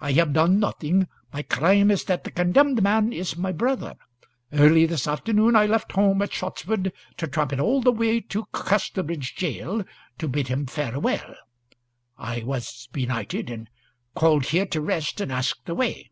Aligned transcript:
I 0.00 0.10
have 0.10 0.32
done 0.32 0.58
nothing; 0.58 1.06
my 1.32 1.42
crime 1.44 1.92
is 1.92 2.02
that 2.06 2.24
the 2.24 2.32
condemned 2.32 2.82
man 2.82 3.12
is 3.12 3.36
my 3.36 3.52
brother. 3.52 3.94
Early 4.52 4.86
this 4.86 5.06
afternoon 5.06 5.54
I 5.54 5.66
left 5.66 5.92
home 5.92 6.20
at 6.20 6.30
Anglebury 6.30 6.92
to 7.16 7.26
tramp 7.28 7.52
it 7.52 7.60
all 7.60 7.80
the 7.80 7.92
way 7.92 8.18
to 8.22 8.46
Casterbridge 8.52 9.36
gaol 9.36 9.84
to 10.18 10.26
bid 10.26 10.48
him 10.48 10.66
farewell. 10.66 11.32
I 12.16 12.42
was 12.42 12.88
benighted, 12.90 13.50
and 13.50 13.70
called 14.16 14.46
here 14.46 14.66
to 14.66 14.80
rest 14.80 15.20
and 15.20 15.30
ask 15.30 15.64
the 15.64 15.76
way. 15.76 16.10